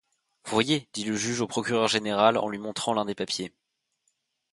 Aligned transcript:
Voyez, 0.45 0.89
dit 0.93 1.03
le 1.03 1.15
juge 1.15 1.41
au 1.41 1.47
procureur 1.47 1.87
général 1.87 2.35
en 2.39 2.49
lui 2.49 2.57
montrant 2.57 2.95
l’un 2.95 3.05
des 3.05 3.13
papiers. 3.13 3.53